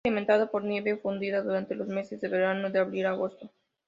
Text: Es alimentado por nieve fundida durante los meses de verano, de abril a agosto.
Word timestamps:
Es 0.03 0.09
alimentado 0.09 0.49
por 0.49 0.63
nieve 0.63 0.97
fundida 0.97 1.43
durante 1.43 1.75
los 1.75 1.87
meses 1.87 2.19
de 2.19 2.27
verano, 2.27 2.71
de 2.71 2.79
abril 2.79 3.05
a 3.05 3.11
agosto. 3.11 3.51